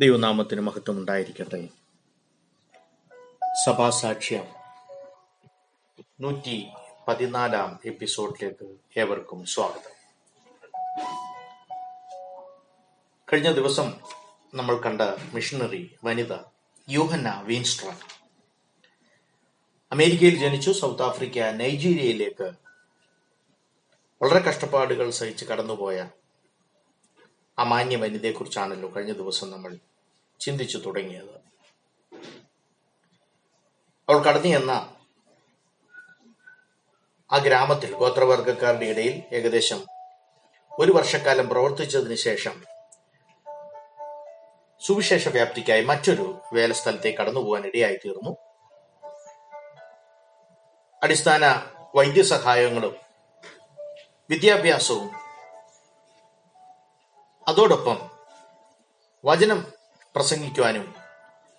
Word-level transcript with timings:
ദൈവനാമത്തിന് 0.00 0.60
മഹത്വം 0.60 0.98
ഉണ്ടായിരിക്കട്ടെ 0.98 1.68
സഭാസാക്ഷ്യം 3.64 4.46
നൂറ്റി 6.20 6.66
പതിനാലാം 7.08 7.80
എപ്പിസോഡിലേക്ക് 7.84 8.98
ഏവർക്കും 9.00 9.44
സ്വാഗതം. 9.44 9.94
കഴിഞ്ഞ 13.32 13.52
ദിവസം 13.52 13.92
നമ്മൾ 14.54 14.76
കണ്ട 14.76 15.00
മിഷണറി 15.34 15.96
വനിത 16.04 16.32
യൂഹന്ന 16.88 17.40
വീൻസ്ട്ര 17.44 17.86
അമേരിക്കയിൽ 19.92 20.38
ജനിച്ചു 20.38 20.70
സൗത്ത് 20.70 21.02
ആഫ്രിക്ക 21.02 21.38
നൈജീരിയയിലേക്ക് 21.38 22.50
വളരെ 24.22 24.38
കഷ്ടപ്പാടുകൾ 24.40 25.10
സഹിച്ച് 25.10 25.44
കടന്നുപോയ 25.44 26.10
ആ 27.58 27.62
മാന്യ 27.62 27.96
വനിതയെക്കുറിച്ചാണല്ലോ 27.96 28.92
കഴിഞ്ഞ 28.96 29.12
ദിവസം 29.12 29.50
നമ്മൾ 29.50 29.78
ചിന്തിച്ചു 30.40 30.78
തുടങ്ങിയത്. 30.78 31.34
അവൾ 34.08 34.22
കടന്നു 34.22 34.48
ചെന്ന 34.48 34.94
ആ 37.32 37.38
ഗ്രാമത്തിൽ 37.38 37.94
ഗോത്രവർഗക്കാരുടെ 37.94 38.84
ഇടയിൽ 38.84 39.22
ഏകദേശം 39.32 39.86
ഒരു 40.78 40.92
വർഷക്കാലം 40.92 41.48
പ്രവർത്തിച്ചതിന് 41.48 42.14
ശേഷം 42.14 42.64
സുവിശേഷ 44.80 45.28
വ്യാപ്തിക്കായി 45.28 45.84
മറ്റൊരു 45.84 46.40
വേലസ്ഥലത്തേക്ക് 46.52 47.18
കടന്നുപോകാൻ 47.18 47.66
ഇടയായി 47.66 47.96
തീർന്നു. 47.96 48.36
അടിസ്ഥാന 51.02 51.62
വൈദ്യസഹായങ്ങളും 51.94 52.96
വിദ്യാഭ്യാസവും 54.30 55.23
അതോടൊപ്പം 57.48 58.10
വചനം 59.24 59.72
പ്രസംഗിക്കുവാനും 60.14 60.94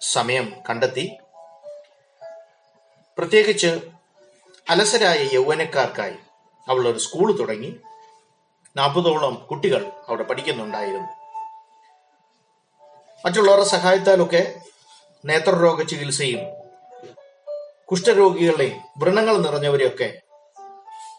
സമയം 0.01 0.53
കണ്ടെത്തി. 0.69 1.17
പ്രത്യേകിച്ച് 3.17 3.79
അലസരായ 4.69 5.29
യൗവനക്കാർക്കായി 5.33 6.15
അവൾ 6.69 6.87
ഒരു 6.87 6.97
സ്കൂൾ 6.97 7.39
തുടങ്ങി. 7.39 7.77
നാൽപ്പതോളം 8.77 9.47
കുട്ടികൾ 9.51 9.91
അവിടെ 10.07 10.23
പഠിക്കുന്നുണ്ടായിരുന്നു. 10.23 11.07
മറ്റുള്ളവരുടെ 13.27 13.65
സഹായത്താലൊക്കെ 13.65 14.61
നേത്രരോഗ 15.25 15.83
ചികിത്സയും 15.83 16.39
കുഷ്ഠരോഗികളെയും 17.91 18.81
വ്രണങ്ങൾ 18.97 19.37
നിറഞ്ഞവരെയൊക്കെ 19.37 20.21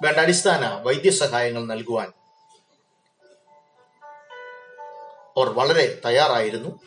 വേണ്ട 0.03 0.17
അടിസ്ഥാന 0.17 0.83
വൈദ്യസഹായങ്ങൾ 0.83 1.67
നൽകുവാൻ 1.67 2.13
അവർ 5.37 5.49
വളരെ 5.49 6.01
തയ്യാറായിരുന്നു. 6.05 6.81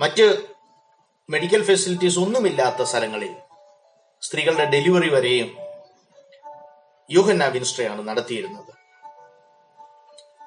മറ്റ് 0.00 0.42
മെഡിക്കൽ 1.30 1.64
ഫെസിലിറ്റീസ് 1.64 2.18
ഒന്നുമില്ലാത്ത 2.18 2.82
സ്ഥലങ്ങളിൽ 2.82 3.36
സ്ത്രീകളുടെ 4.22 4.64
ഡെലിവറി 4.64 5.08
വരെയും 5.08 5.56
യൂഹന്ന 7.10 7.46
വിൻസ്ട്രയാണ് 7.46 8.08
നടത്തിയിരുന്നത്. 8.08 8.72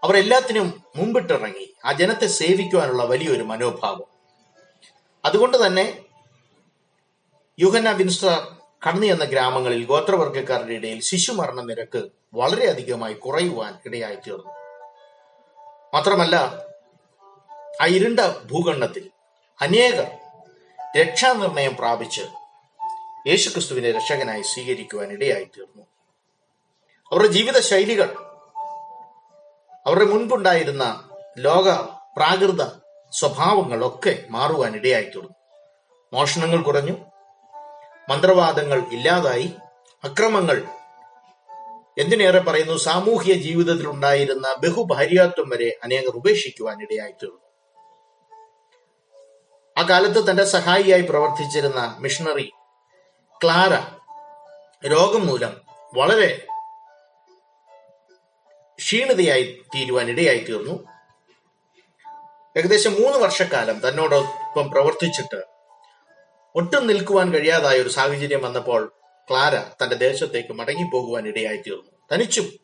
അവർ 0.04 0.18
എല്ലാത്തിനും 0.18 0.84
മുമ്പിട്ടിറങ്ങി 0.96 1.76
ആ 1.86 1.92
ജനത്തെ 1.92 2.28
സേവിക്കുവാനുള്ള 2.28 3.04
വലിയൊരു 3.04 3.44
മനോഭാവം. 3.44 4.08
അതുകൊണ്ട് 5.26 5.66
തന്നെ 5.66 6.04
യുഹന്ന 7.60 7.92
വിൻസ്ട്ര 7.92 8.48
കടന്നു 8.88 9.08
എന്ന 9.08 9.24
ഗ്രാമങ്ങളിൽ 9.24 9.86
ഗോത്രവർഗക്കാരുടെ 9.86 10.74
ഇടയിൽ 10.74 11.02
ശിശുമരണ 11.02 11.62
നിരക്ക് 11.62 12.10
വളരെയധികമായി 12.34 13.14
കുറയുവാൻ 13.14 13.78
ഇടയായി 13.86 14.16
തീർന്നു 14.16 14.59
മാത്രമല്ല 15.94 16.36
ആ 17.82 17.86
ഇരുണ്ട 17.88 18.22
ഭൂഖണ്ഡത്തിൽ 18.46 19.06
അനേകർ 19.60 20.10
രക്ഷാനിർണയം 20.96 21.74
പ്രാപിച്ച് 21.76 22.24
യേശുക്രിസ്തുവിനെ 23.28 23.90
രക്ഷകനായി 23.92 24.44
സ്വീകരിക്കുവാൻ 24.44 25.10
ഇടയായി 25.12 25.46
തീർന്നു 25.46 25.84
അവരുടെ 27.12 27.30
ജീവിത 27.32 27.60
ശൈലികൾ 27.62 28.10
അവരുടെ 29.86 30.06
മുൻപുണ്ടായിരുന്ന 30.06 30.86
ലോക 31.38 31.68
പ്രാകൃത 32.18 32.64
സ്വഭാവങ്ങളൊക്കെ 33.14 34.14
മാറുവാൻ 34.30 34.76
ഇടയായി 34.76 35.06
തീർന്നു 35.06 35.36
മോഷണങ്ങൾ 36.14 36.62
കുറഞ്ഞു 36.62 36.96
മന്ത്രവാദങ്ങൾ 38.10 38.80
ഇല്ലാതായി 38.92 39.48
അക്രമങ്ങൾ 40.04 40.58
എന്തിനേറെ 41.98 42.40
പറയുന്നു? 42.40 42.78
സാമൂഹ്യ 42.78 43.34
ജീവിതത്തിൽ 43.34 43.88
ഉണ്ടായിരുന്ന 43.88 44.48
ബഹുഭാര്യാത്വം 44.64 45.50
വരെ 45.50 45.80
അനേകർ 45.84 46.14
ഉപേക്ഷിക്കുവാൻ 46.16 46.82
ഇടയായി 46.82 47.12
തീർന്നു 47.12 47.46
ആ 49.78 49.82
കാലത്ത് 49.90 50.30
തന്റെ 50.30 50.46
സഹായിയായി 50.46 51.02
പ്രവർത്തിച്ചിരുന്ന 51.02 51.98
മിഷണറി 52.00 52.48
ക്ലാര 53.42 53.74
രോഗം 54.84 55.28
മൂലം 55.28 55.54
വളരെ 55.94 56.30
ക്ഷീണിതയായി 58.80 59.44
തീരുവാൻ 59.76 60.10
ഇടയായി 60.10 60.38
തീർന്നു 60.40 60.76
ഏകദേശം 62.56 62.94
മൂന്ന് 62.94 63.18
വർഷക്കാലം 63.20 63.80
തന്നോടൊപ്പം 63.80 64.72
പ്രവർത്തിച്ചിട്ട് 64.72 65.40
ഒട്ടും 66.56 66.88
നിൽക്കുവാൻ 66.88 67.34
കഴിയാതായ 67.34 67.82
ഒരു 67.82 67.90
സാഹചര്യം 67.90 68.42
വന്നപ്പോൾ 68.44 68.82
ക്ലാര 69.30 69.84
തന്റെ 69.84 69.96
ദേശത്തേക്ക് 69.96 70.54
ഇടയായി 71.28 71.58
തീർന്നു 71.58 71.92
തനിച്ചും 72.14 72.60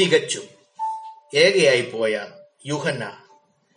തികച്ചും 0.00 0.48
ഏകയായി 1.34 1.90
പോയ 1.90 2.26
യുഹന്ന 2.66 3.22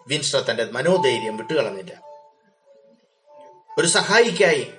വിൻസ്റ്റർ 0.08 0.42
തന്റെ 0.42 0.66
മനോധൈര്യം 0.66 1.38
വിട്ടുകളഞ്ഞില്ല. 1.38 2.02
ഒരു 3.80 3.88
സഹായിക്കായി 3.88 4.74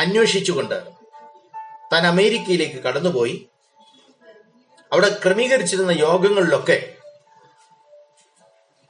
അന്വേഷിച്ചുകൊണ്ട് 0.00 0.84
താൻ 1.92 2.06
അമേരിക്കയിലേക്ക് 2.06 2.74
കടന്നുപോയി. 2.74 3.48
അവിടെ 4.92 5.20
ക്രമീകരിച്ചിരുന്ന 5.24 5.90
യോഗങ്ങളിലൊക്കെ 5.90 6.92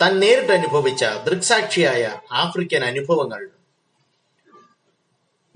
താൻ 0.02 0.20
നേരിട്ട് 0.20 0.52
അനുഭവിച്ച 0.52 1.04
ദൃക്സാക്ഷിയായ 1.04 2.20
ആഫ്രിക്കൻ 2.32 2.84
അനുഭവങ്ങൾ 2.84 3.50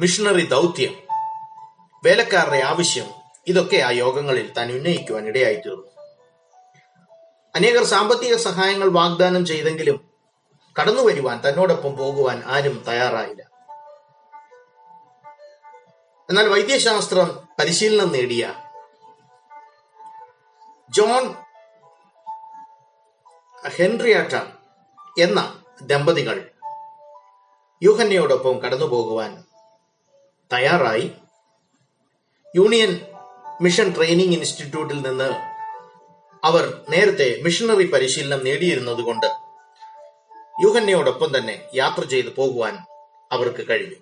മിഷണറി 0.00 0.46
ദൗത്യം 0.46 1.09
വേലക്കാരുടെ 2.04 2.56
ആവശ്യം. 2.56 3.08
ഇതൊക്കെ 3.46 3.76
ആ 3.76 3.90
യോഗങ്ങളിൽ 3.90 4.52
താൻ 4.52 4.72
ഉന്നയിക്കുവാൻ 4.72 5.26
ഇടയായി 5.26 5.54
തീർന്നു 5.54 5.86
അനേകർ 7.54 7.84
സാമ്പത്തിക 7.84 8.36
സഹായങ്ങൾ 8.36 8.88
വാഗ്ദാനം 8.88 9.46
ചെയ്തെങ്കിലും 9.46 10.10
കടന്നു 10.80 11.02
വരുവാൻ 11.02 11.42
തന്നോടൊപ്പം 11.48 11.96
പോകുവാൻ 11.96 12.42
ആരും 12.46 12.84
തയ്യാറായില്ല. 12.88 13.42
എന്നാൽ 16.30 16.48
വൈദ്യശാസ്ത്രം 16.48 17.48
പരിശീലനം 17.58 18.12
നേടിയ 18.12 18.54
ജോൺ 20.90 21.34
ഹെൻറിയാട്ട 23.76 24.32
എന്ന 25.20 25.62
ദമ്പതികൾ 25.82 26.50
യൂഹന്നയോടൊപ്പം 27.82 28.58
കടന്നു 28.58 28.86
പോകുവാൻ 28.86 29.44
തയ്യാറായി. 30.52 31.12
യൂണിയൻ 32.56 33.00
മിഷൻ 33.60 33.94
ട്രെയിനിങ് 33.94 34.32
ഇൻസ്റ്റിറ്റ്യൂട്ടിൽ 34.32 35.02
നിന്ന് 35.02 35.30
അവർ 36.44 36.84
നേരത്തെ 36.88 37.40
മിഷണറി 37.42 37.84
പരിശീലനം 37.84 38.44
നേടിയിരുന്നതുകൊണ്ട് 38.44 39.26
യുഹന്നയോടൊപ്പം 40.64 41.38
തന്നെ 41.38 41.68
യാത്ര 41.74 42.04
ചെയ്തു 42.04 42.28
പോകുവാൻ 42.28 42.78
അവർക്ക് 43.32 43.68
കഴിഞ്ഞു. 43.70 43.96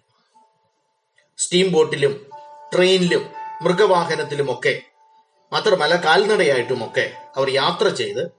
സ്റ്റീം 1.39 1.73
ബോട്ടിലും 1.73 2.27
ട്രെയിനിലും 2.75 3.31
മൃഗവാഹനത്തിലുമൊക്കെ 3.63 4.83
മാത്രമല്ല 5.53 5.95
കാൽനടയായിട്ടുമൊക്കെ 5.95 7.15
അവർ 7.37 7.49
യാത്ര 7.49 7.89
ചെയ്ത് 7.89 8.31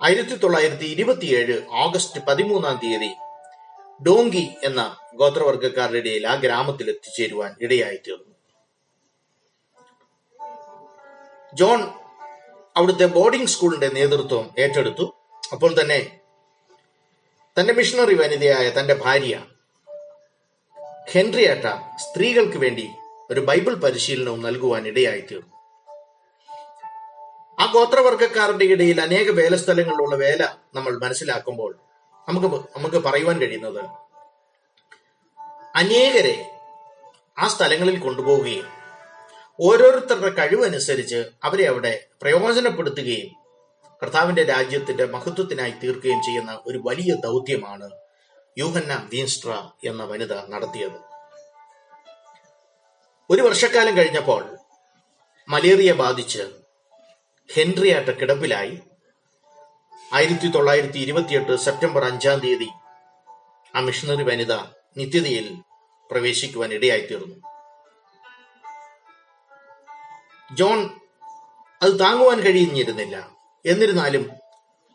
ആയിരത്തി 0.00 0.34
തൊള്ളായിരത്തി 0.34 0.84
ഇരുപത്തിയേഴ് 0.84 1.62
ഓഗസ്റ്റ് 1.70 2.20
പതിമൂന്നാം 2.28 2.76
തീയതി 2.76 3.10
ഡോങ്കി 4.06 4.50
എന്ന 4.64 4.96
ഗോത്രവർഗക്കാരുടെ 5.14 5.98
ഇടയിൽ 5.98 6.26
ആ 6.26 6.34
ഗ്രാമത്തിൽ 6.34 6.90
എത്തിച്ചേരുവാൻ 6.90 7.54
ഇടയായി 7.60 7.96
ജോൺ 11.54 11.80
അവിടുത്തെ 12.76 13.06
ബോർഡിംഗ് 13.06 13.46
സ്കൂളിന്റെ 13.46 13.88
നേതൃത്വം 13.88 14.44
ഏറ്റെടുത്തു. 14.58 15.04
അപ്പോൾ 15.52 15.80
തന്നെ 15.80 16.00
തന്റെ 17.56 17.72
മിഷണറി 17.72 18.14
വനിതയായ 18.14 18.70
തന്റെ 18.70 18.94
ഭാര്യ 18.94 19.34
ഹെൻറിയാട്ട 21.12 21.66
സ്ത്രീകൾക്ക് 21.96 22.58
വേണ്ടി 22.58 22.88
ഒരു 23.30 23.40
ബൈബിൾ 23.40 23.74
പരിശീലനവും 23.74 24.42
നൽകുവാൻ 24.42 24.86
ഇടയായി 24.86 25.20
തീർന്നു 25.20 25.50
ആ 27.58 27.72
ഗോത്രവർഗക്കാരുടെ 27.72 28.64
ഇടയിൽ 28.64 29.00
അനേക 29.00 29.30
വേലസ്ഥലങ്ങളിലുള്ള 29.30 30.16
വേല 30.16 30.42
നമ്മൾ 30.74 30.98
മനസ്സിലാക്കുമ്പോൾ 30.98 31.72
നമുക്ക് 32.28 32.46
നമുക്ക് 32.46 32.96
പറയുവാൻ 32.96 33.38
കഴിയുന്നത് 33.38 33.82
അനേകരെ 35.76 36.36
ആ 37.38 37.48
സ്ഥലങ്ങളിൽ 37.48 38.00
കൊണ്ടുപോവുകയും 38.00 38.81
ഓരോരുത്തരുടെ 39.60 40.30
കഴിവനുസരിച്ച് 40.30 41.24
അവരെ 41.44 41.66
അവിടെ 41.66 42.04
പ്രയോജനപ്പെടുത്തുകയും 42.22 43.30
കർത്താവിന്റെ 44.02 44.44
രാജ്യത്തിന്റെ 44.44 45.04
മഹത്വത്തിനായി 45.04 45.70
തീർക്കുകയും 45.70 46.22
ചെയ്യുന്ന 46.22 46.62
ഒരു 46.66 46.82
വലിയ 46.84 47.14
ദൗത്യമാണ് 47.14 47.90
യൂഹന്ന 48.58 49.08
വീൻസ്ട്ര 49.12 49.68
എന്ന 49.86 50.04
വനിത 50.04 50.48
നടത്തിയത്. 50.48 51.12
ഒരു 53.30 53.42
വർഷക്കാലം 53.42 53.96
കഴിഞ്ഞപ്പോൾ 53.96 54.58
മലേറിയ 55.48 55.92
ബാധിച്ച് 55.92 56.42
ഹെൻറിയാട്ട 57.52 58.08
കിടപ്പിലായി. 58.08 58.78
ആയിരത്തി 60.12 60.48
തൊള്ളായിരത്തി 60.48 60.98
ഇരുപത്തിയെട്ട് 60.98 61.56
സെപ്റ്റംബർ 61.56 62.04
അഞ്ചാം 62.04 62.38
തീയതി 62.38 62.68
ആ 63.74 63.80
മിഷണറി 63.80 64.22
വനിത 64.22 64.52
നിത്യതയിൽ 64.96 65.56
പ്രവേശിക്കുവാൻ 66.10 66.72
ഇടയായിത്തീർന്നു. 66.72 67.51
ജോൺ 70.54 70.90
അത് 71.82 72.00
താങ്ങുവാൻ 72.00 72.40
കഴിയുന്നിരുന്നില്ല. 72.40 73.36
എന്നിരുന്നാലും 73.66 74.30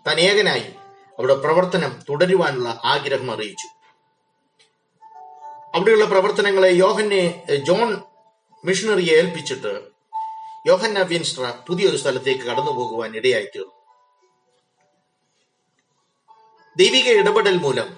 തനേകനായി 0.08 0.74
അവിടെ 1.20 1.34
പ്രവർത്തനം 1.34 2.00
തുടരുവാനുള്ള 2.10 2.82
ആഗ്രഹം 2.86 3.32
അറിയിച്ചു. 3.32 3.68
അവിടെയുള്ള 5.76 6.06
പ്രവർത്തനങ്ങളെ 6.06 6.70
യോഹന്നെ 6.70 7.46
ജോൺ 7.56 8.02
മിഷണറിയെ 8.66 9.18
ഏൽപ്പിച്ചിട്ട് 9.18 9.82
യോഹന്ന 10.68 11.00
വിൻസ്ട്ര 11.00 11.54
പുതിയൊരു 11.68 11.98
സ്ഥലത്തേക്ക് 11.98 12.42
കടന്നു 12.42 12.72
പോകുവാൻ 12.72 13.16
ഇടയായിത്തീർന്നു. 13.16 13.74
ദൈവിക 16.78 17.08
ഇടപെടൽ 17.10 17.58
മൂലം 17.58 17.98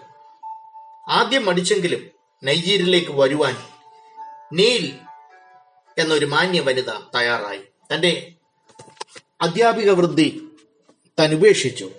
ആദ്യം 1.09 1.45
മടിച്ചെങ്കിലും 1.45 2.09
നൈജീരിയയിലേക്ക് 2.44 3.11
വരുവാൻ 3.11 3.56
നീൽ 4.53 5.00
എന്നൊരു 6.00 6.25
മാന്യ 6.25 6.60
വനിത 6.60 6.90
തയ്യാറായി. 7.16 7.60
തന്റെ 7.94 8.34
അധ്യാപിക 9.42 9.90
വൃദ്ധി 9.90 10.44
താൻ 11.19 11.34
ഉപേക്ഷിച്ചു 11.36 11.92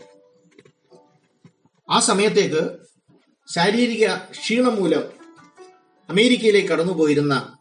ആ 1.90 2.00
സമയത്തേക്ക് 2.00 2.78
ശാരീരിക 3.54 4.14
ക്ഷീണം 4.16 4.76
മൂലം 4.76 5.04
അമേരിക്കയിലേക്ക് 6.10 6.68
കടന്നുപോയിരുന്ന 6.68 7.58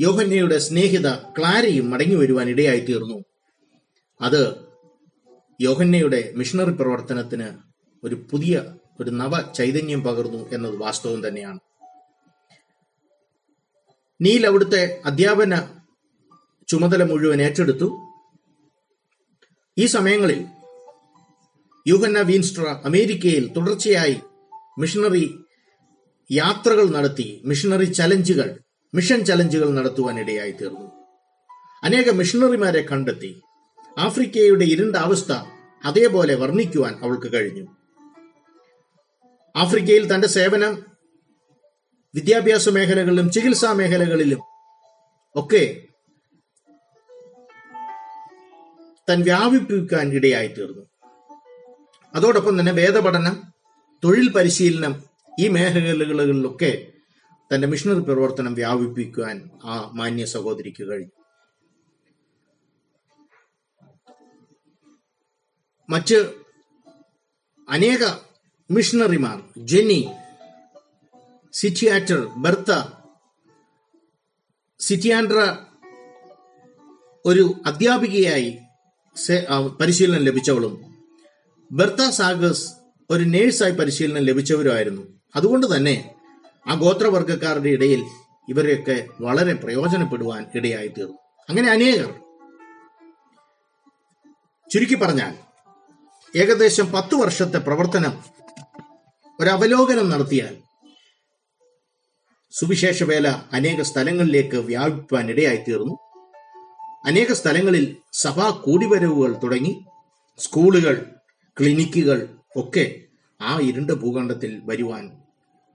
യോഹന്യയുടെ 0.00 0.58
സ്നേഹിത 0.58 1.14
ക്ലാരയും 1.14 1.90
മടങ്ങി 1.90 2.14
വരുവാൻ 2.14 2.48
ഇടയായിത്തീർന്നു. 2.48 3.24
അത് 4.20 4.56
യോഹന്യയുടെ 5.60 6.32
മിഷണറി 6.36 6.70
പ്രവർത്തനത്തിന് 6.70 7.48
ഒരു 8.04 8.14
പുതിയ 8.30 8.74
ഒരു 9.00 9.10
നവ 9.10 9.52
ചൈതന്യം 9.52 10.04
പകർന്നു 10.04 10.50
എന്നത് 10.52 10.76
വാസ്തവം 10.76 11.28
തന്നെയാണ്. 11.28 11.58
നീൽ 14.20 14.46
അവിടുത്തെ 14.46 15.00
അധ്യാപന 15.04 15.81
ചുമതല 16.68 17.02
മുഴുവൻ 17.02 17.42
ഏറ്റെടുത്തു. 17.42 17.88
ഈ 19.78 19.86
സമയങ്ങളിൽ 19.86 20.46
യൂഹന്ന 21.88 22.20
വീൻസ്ട്ര 22.20 22.62
അമേരിക്കയിൽ 22.62 23.52
തുടർച്ചയായി 23.52 24.20
മിഷണറി 24.78 25.38
യാത്രകൾ 26.32 26.90
നടത്തി 26.90 27.42
മിഷണറി 27.44 27.84
ചലഞ്ചുകൾ 27.84 28.58
മിഷൻ 28.94 29.24
ചലഞ്ചുകൾ 29.24 29.70
നടത്തുവാൻ 29.70 30.20
ഇടയായി 30.20 30.52
തീർന്നു. 30.52 31.02
അനേക 31.84 32.10
മിഷണറിമാരെ 32.10 32.82
കണ്ടെത്തി 32.82 33.40
ആഫ്രിക്കയുടെ 33.98 34.64
ഇരുണ്ട 34.64 34.96
അവസ്ഥ 34.96 35.32
അതേപോലെ 35.84 36.34
വർണിക്കുവാൻ 36.34 36.94
അവൾക്ക് 37.02 37.32
കഴിഞ്ഞു. 37.32 37.66
ആഫ്രിക്കയിൽ 39.56 40.14
തന്റെ 40.14 40.28
സേവനം 40.28 40.82
വിദ്യാഭ്യാസ 42.14 42.68
മേഖലകളിലും 42.68 43.30
ചികിത്സാ 43.30 43.72
മേഖലകളിലും 43.72 44.38
ഒക്കെ 45.36 45.84
താൻ 49.08 49.22
വ്യാപിപ്പിക്കാൻ 49.22 50.12
ഇടയായി 50.12 50.48
തീർന്നു 50.48 50.82
അതോടൊപ്പം 52.14 52.60
തന്നെ 52.60 52.72
വേദപഠനം 52.72 53.52
തൊഴിൽ 54.04 54.32
പരിശീലനം 54.32 55.04
ഈ 55.40 55.48
മേഖലകളിലൊക്കെ 55.48 56.92
തന്റെ 57.54 57.66
മിഷണറി 57.66 58.00
പ്രവർത്തനം 58.00 58.54
വ്യാപിപ്പിക്കുവാൻ 58.54 59.50
ആ 59.64 59.90
മാന്യ 59.94 60.24
സഹോദരിക്ക് 60.24 60.88
കഴിഞ്ഞു. 60.88 61.12
മറ്റ് 65.90 66.18
അനേക 67.68 68.02
മിഷണറിമാർ 68.70 69.42
ജെന്നി 69.58 70.08
സിറ്റിയാറ്റർ 71.52 72.26
ബർത്ത 72.36 72.72
സിറ്റിയാൻഡ്ര 74.80 75.38
ഒരു 77.24 77.54
അധ്യാപികയായി 77.66 78.58
പരിശീലനം 79.80 80.24
ലഭിച്ചവളും. 80.24 80.94
ബെർത്ത 81.72 82.10
സാഗസ് 82.10 82.72
ഒരു 83.10 83.24
നേഴ്സായി 83.24 83.70
പരിശീലനം 83.70 84.22
ലഭിച്ചവരുമായിരുന്നു. 84.22 85.02
അതുകൊണ്ട് 85.36 85.76
തന്നെ 85.76 86.14
ആ 86.68 86.74
ഗോത്രവർഗക്കാരുടെ 86.74 87.68
ഇടയിൽ 87.68 88.04
ഇവരെയൊക്കെ 88.48 89.04
വളരെ 89.20 89.54
പ്രയോജനപ്പെടുവാൻ 89.54 90.46
ഇടയായി 90.54 90.88
തീർന്നു 90.88 91.18
അങ്ങനെ 91.48 91.70
അനേകർ. 91.70 92.14
ചുരുക്കി 94.70 94.94
പറഞ്ഞാൽ 94.94 95.34
ഏകദേശം 96.38 96.92
പത്ത് 96.92 97.14
വർഷത്തെ 97.14 97.58
പ്രവർത്തനം 97.58 98.18
ഒരവലോകനം 99.40 100.10
നടത്തിയാൽ 100.10 100.56
സുവിശേഷ 102.50 103.02
വേല 103.02 103.28
അനേക 103.28 103.82
സ്ഥലങ്ങളിലേക്ക് 103.82 104.56
വ്യാപിപ്പാൻ 104.56 105.30
ഇടയായി 105.30 105.56
തീർന്നു 105.56 105.98
അനേക 107.06 107.32
സ്ഥലങ്ങളിൽ 107.32 107.96
സഭാ 108.12 108.50
കൂടിവരവുകൾ 108.50 109.36
തുടങ്ങി 109.42 109.84
സ്കൂളുകൾ 110.38 111.06
ക്ലിനിക്കുകൾ 111.60 112.28
ഒക്കെ 112.56 113.02
ആ 113.40 113.58
ഇരുണ്ട 113.58 113.90
ഭൂഖണ്ഡത്തിൽ 113.90 114.62
വരുവാൻ 114.64 115.10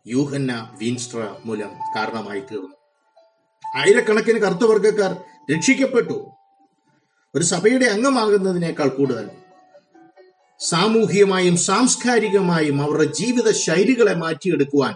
യൂഹന്ന 0.08 0.70
വീൻസ്ട്ര 0.82 1.36
മൂലം 1.46 1.72
കാരണമായി 1.96 2.40
തീർന്നു. 2.40 2.76
ആയിരക്കണക്കിന് 3.76 4.40
കറുത്തവർഗക്കാർ 4.40 5.24
രക്ഷിക്കപ്പെട്ടു. 5.56 6.32
ഒരു 7.36 7.44
സഭയുടെ 7.44 7.86
അംഗമാകുന്നതിനേക്കാൾ 7.86 8.88
കൂടുതൽ. 8.88 9.30
സാമൂഹികമായും 10.60 11.58
സാംസ്കാരികമായും 11.58 12.82
അവരുടെ 12.82 13.04
ജീവിത 13.04 13.52
ശൈലികളെ 13.52 14.14
മാറ്റിയെടുക്കുവാൻ 14.14 14.96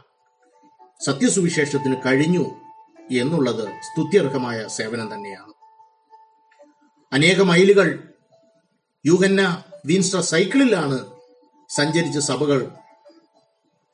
സത്യസുവിശേഷത്തിന് 1.05 1.95
കഴിഞ്ഞു 2.05 2.45
എന്നുള്ളത് 3.11 3.63
സ്തുത്യർഹമായ 3.63 4.65
സേവനം 4.67 5.13
തന്നെയാണ്. 5.13 5.60
അനേക 7.13 7.41
മൈലുകൾ 7.41 7.99
യുഗന്ന 9.05 9.63
വീൻസ്റ്റർ 9.85 10.21
സൈക്കിളിലാണ് 10.21 11.05
സഞ്ചരിച്ച് 11.69 12.19
സഭകൾ 12.19 12.71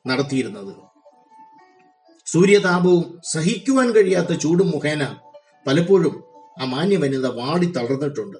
നടത്തിയിരുന്നത്. 0.07 0.75
സൂര്യതാപവും 2.25 3.21
സഹിക്കുവാൻ 3.33 3.91
കഴിയാത്ത 3.91 4.33
ചൂടും 4.33 4.71
മുഖേന 4.71 5.17
പലപ്പോഴും 5.67 6.23
ആ 6.61 6.65
മാന്യ 6.65 6.97
വനിത 6.97 7.27
വാടി 7.27 7.65
തളർന്നിട്ടുണ്ട്. 7.65 8.37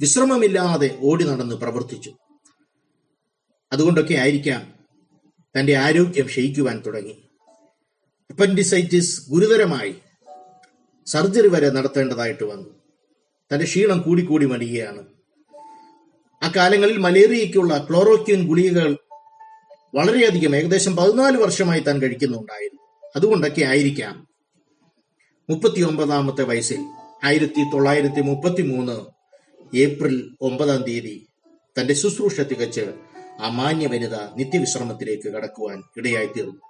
വിശ്രമമില്ലാതെ 0.00 0.98
ഓടി 1.00 1.24
നടന്ന് 1.24 1.54
പ്രവർത്തിച്ചു. 1.54 2.12
അതുകൊണ്ടൊക്കെ 3.72 4.14
ആയിരിക്കാം 4.14 4.74
തന്റെ 5.58 5.74
ആരോഗ്യം 5.74 6.26
ക്ഷയിക്കുവാൻ 6.26 6.82
തുടങ്ങി. 6.86 7.30
അപ്പൻഡിസൈറ്റിസ് 8.30 9.30
ഗുരുതരമായി 9.30 9.94
സർജറി 11.06 11.48
വരെ 11.48 11.70
നടത്തേണ്ടതായിട്ട് 11.70 12.44
വന്നു. 12.44 12.77
തന്റെ 13.52 13.64
ക്ഷീണം 13.64 14.00
കൂടിക്കൂടി 14.00 14.46
മടിയുകയാണ്. 14.46 15.06
അക്കാലങ്ങളിൽ 16.42 16.56
കാലങ്ങളിൽ 16.56 16.96
മലേറിയയ്ക്കുള്ള 16.96 17.86
ക്ലോറോക്യൂൻ 17.90 18.48
ഗുളികകൾ 18.48 18.96
വളരെയധികം 19.94 20.56
ഏകദേശം 20.56 20.96
പതിനാല് 20.96 21.36
വർഷമായി 21.36 21.80
താൻ 21.80 22.02
കഴിക്കുന്നുണ്ടായിരുന്നു. 22.02 23.10
അതുകൊണ്ടൊക്കെ 23.16 23.64
ആയിരിക്കാം. 23.64 24.28
മുപ്പത്തി 25.50 25.82
ഒമ്പതാമത്തെ 25.82 26.42
വയസ്സിൽ 26.42 26.80
ആയിരത്തി 27.24 27.64
തൊള്ളായിരത്തി 27.64 28.20
മുപ്പത്തി 28.20 28.62
മൂന്ന് 28.62 29.00
ഏപ്രിൽ 29.76 30.36
ഒമ്പതാം 30.40 30.82
തീയതി 30.82 31.26
തന്റെ 31.80 31.94
ശുശ്രൂഷ 31.94 32.40
തികച്ച് 32.40 32.92
ആ 33.40 33.48
മാന്യ 33.48 33.86
വനിത 33.86 34.14
നിത്യവിശ്രമത്തിലേക്ക് 34.14 35.28
കടക്കുവാൻ 35.28 35.82
ഇടയായിത്തീർന്നു. 35.96 36.60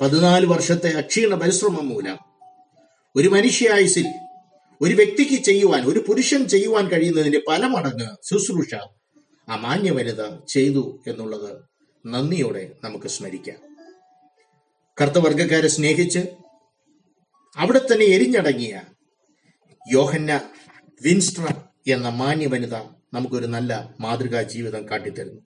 പതിനാല് 0.00 0.46
വർഷത്തെ 0.46 0.88
അക്ഷീണ 0.88 1.34
പരിശ്രമം 1.34 1.88
മൂലം 1.88 2.18
ഒരു 3.16 3.28
മനുഷ്യായുസിൽ 3.28 4.06
ഒരു 4.80 4.94
വ്യക്തിക്ക് 4.94 5.44
ചെയ്യുവാൻ 5.44 5.84
ഒരു 5.84 6.04
പുരുഷൻ 6.08 6.48
ചെയ്യുവാൻ 6.48 6.88
കഴിയുന്നതിന്റെ 6.88 7.40
പല 7.48 7.64
മടങ്ങ് 7.66 8.08
ശുശ്രൂഷ 8.28 8.74
ആ 9.48 9.56
മാന്യ 9.56 9.90
വനിത 9.90 10.22
ചെയ്തു 10.46 11.02
എന്നുള്ളത് 11.06 11.50
നന്ദിയോടെ 12.06 12.72
നമുക്ക് 12.84 13.06
സ്മരിക്കാം. 13.06 13.58
കർത്തവർഗക്കാരെ 15.00 15.68
സ്നേഹിച്ച് 15.68 16.22
അവിടെ 17.56 17.78
തന്നെ 17.78 18.06
എരിഞ്ഞടങ്ങിയ 18.06 18.74
യോഹന്ന 19.92 20.50
വിൻസ്ട്ര 21.02 21.46
എന്ന 21.86 22.08
മാന്യ 22.08 22.46
വനിത 22.46 22.76
നമുക്കൊരു 23.14 23.46
നല്ല 23.46 23.72
മാതൃകാ 24.00 24.42
ജീവിതം 24.42 24.88
കാട്ടിത്തരുന്നു. 24.90 25.40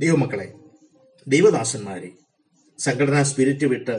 ദൈവമക്കളെ 0.00 0.48
ദൈവദാസന്മാരെ 1.28 2.10
സംഘടനാ 2.78 3.22
സ്പിരിറ്റ് 3.22 3.66
വിട്ട് 3.66 3.96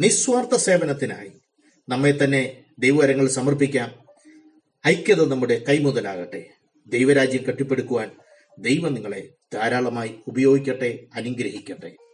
നിസ്വാർത്ഥ 0.00 0.56
സേവനത്തിനായി 0.56 1.32
നമ്മെ 1.88 2.18
തന്നെ 2.24 2.67
ദൈവകരങ്ങൾ 2.78 3.28
സമർപ്പിക്കാം. 3.28 3.94
ഐക്യത 4.86 5.28
നമ്മുടെ 5.28 5.64
കൈമുതലാകട്ടെ. 5.68 6.50
ദൈവരാജ്യം 6.86 7.46
കെട്ടിപ്പടുക്കുവാൻ 7.46 8.10
ദൈവം 8.58 8.94
നിങ്ങളെ 8.94 9.28
ധാരാളമായി 9.52 10.14
ഉപയോഗിക്കട്ടെ 10.26 11.06
അനുഗ്രഹിക്കട്ടെ. 11.14 12.07